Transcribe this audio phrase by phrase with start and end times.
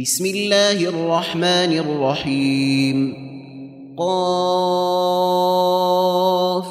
[0.00, 3.14] بسم الله الرحمن الرحيم.
[3.98, 6.66] قاف.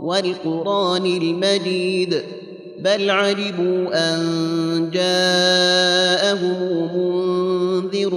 [0.00, 2.22] والقرآن المجيد.
[2.80, 4.20] بل عجبوا أن
[4.92, 6.56] جاءهم
[6.96, 8.14] منذر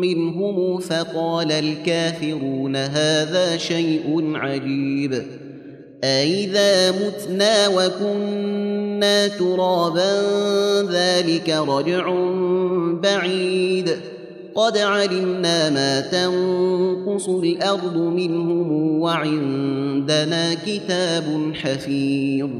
[0.00, 5.22] منهم فقال الكافرون هذا شيء عجيب.
[6.04, 8.91] أئذا متنا وكنا
[9.28, 10.22] ترابا
[10.90, 12.14] ذلك رجع
[13.02, 13.96] بعيد
[14.54, 22.50] قد علمنا ما تنقص الأرض منهم وعندنا كتاب حفيظ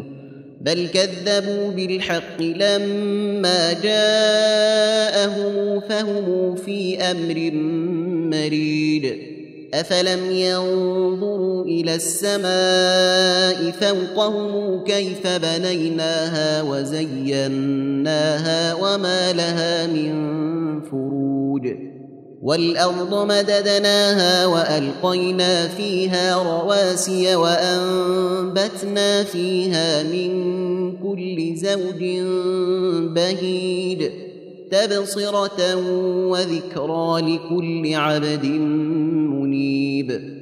[0.60, 7.50] بل كذبوا بالحق لما جاءهم فهم في أمر
[8.30, 9.18] مريد
[9.74, 17.94] أفلم ينظروا إلى السماء فوقهم كيف بنيناها وزيناها
[18.74, 20.12] وما لها من
[20.80, 21.68] فروج
[22.42, 30.32] والأرض مددناها وألقينا فيها رواسي وأنبتنا فيها من
[30.96, 32.04] كل زوج
[33.14, 34.10] بهيج
[34.70, 35.76] تبصرة
[36.26, 38.46] وذكرى لكل عبد
[39.32, 40.41] منيب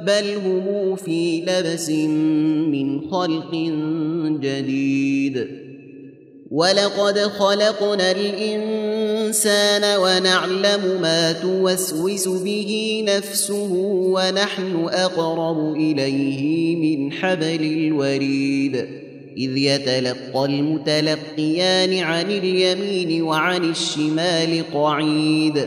[0.00, 1.90] بل هم في لبس
[2.70, 3.54] من خلق
[4.40, 5.46] جديد.
[6.50, 13.72] ولقد خلقنا الانسان ونعلم ما توسوس به نفسه
[14.14, 18.76] ونحن اقرب اليه من حبل الوريد.
[19.36, 25.66] اذ يتلقى المتلقيان عن اليمين وعن الشمال قعيد.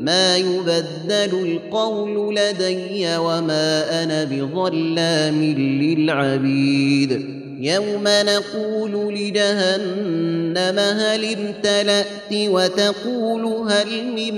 [0.00, 7.38] ما يبدل القول لدي وما أنا بظلام للعبيد.
[7.60, 13.86] يوم نقول لجهنم هل امتلأت وتقول هل
[14.16, 14.34] من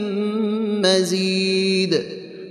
[0.83, 2.03] مزيد.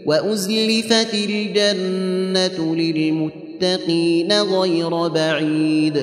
[0.06, 5.98] وأزلفت الجنة للمتقين غير بعيد.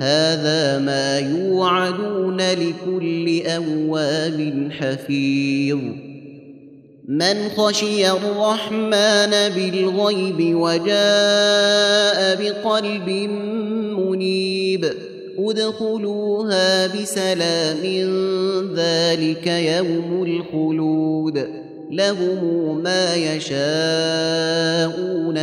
[0.00, 6.07] هذا ما يوعدون لكل أواب حفيظ.
[7.08, 13.08] من خشي الرحمن بالغيب وجاء بقلب
[13.98, 14.92] منيب
[15.38, 17.82] ادخلوها بسلام
[18.74, 21.48] ذلك يوم الخلود
[21.90, 23.50] لهم ما يشاءون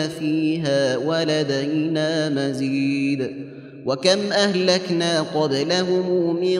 [0.08, 3.32] فيها ولدينا مزيد
[3.86, 6.60] وكم أهلكنا قبلهم من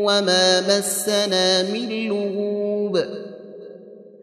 [0.00, 3.04] وما مسنا من لغوب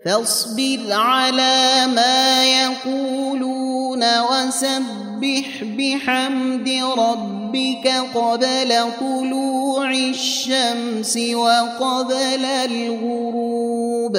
[0.05, 14.17] فاصبر على ما يقولون وسبح بحمد ربك قبل طلوع الشمس وقبل الغروب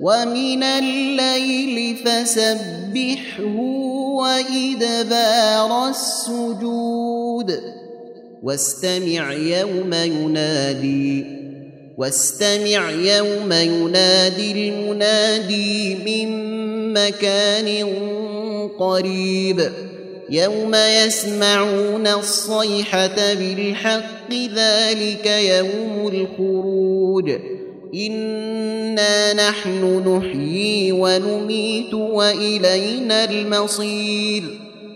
[0.00, 3.56] ومن الليل فسبحه
[4.14, 7.60] وإدبار السجود
[8.44, 11.24] واستمع يوم ينادي
[11.98, 16.28] واستمع يوم ينادي المنادي من
[16.92, 17.88] مكان
[18.78, 19.70] قريب.
[20.30, 27.30] يوم يسمعون الصيحة بالحق ذلك يوم الخروج.
[27.94, 34.63] إنا نحن نحيي ونميت وإلينا المصير.